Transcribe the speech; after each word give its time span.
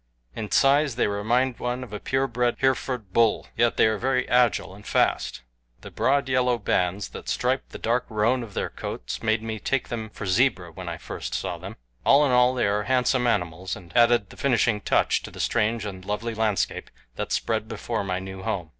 In 0.35 0.49
size 0.49 0.95
they 0.95 1.05
remind 1.05 1.59
one 1.59 1.83
of 1.83 1.93
a 1.93 1.99
pure 1.99 2.25
bred 2.25 2.55
Hereford 2.57 3.13
bull, 3.13 3.45
yet 3.55 3.77
they 3.77 3.85
are 3.85 3.99
very 3.99 4.27
agile 4.27 4.73
and 4.73 4.83
fast. 4.83 5.43
The 5.81 5.91
broad 5.91 6.27
yellow 6.27 6.57
bands 6.57 7.09
that 7.09 7.29
stripe 7.29 7.69
the 7.69 7.77
dark 7.77 8.07
roan 8.09 8.41
of 8.41 8.55
their 8.55 8.71
coats 8.71 9.21
made 9.21 9.43
me 9.43 9.59
take 9.59 9.89
them 9.89 10.09
for 10.09 10.25
zebra 10.25 10.71
when 10.71 10.89
I 10.89 10.97
first 10.97 11.35
saw 11.35 11.59
them. 11.59 11.75
All 12.03 12.25
in 12.25 12.31
all 12.31 12.55
they 12.55 12.65
are 12.65 12.85
handsome 12.85 13.27
animals, 13.27 13.75
and 13.75 13.95
added 13.95 14.31
the 14.31 14.37
finishing 14.37 14.81
touch 14.81 15.21
to 15.21 15.29
the 15.29 15.39
strange 15.39 15.85
and 15.85 16.03
lovely 16.03 16.33
landscape 16.33 16.89
that 17.15 17.31
spread 17.31 17.67
before 17.67 18.03
my 18.03 18.17
new 18.17 18.41
home. 18.41 18.69